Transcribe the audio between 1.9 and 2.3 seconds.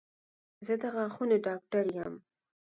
یم